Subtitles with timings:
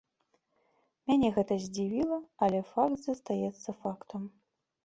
[1.11, 4.21] Мяне гэта здзівіла, але факт застаецца фактам.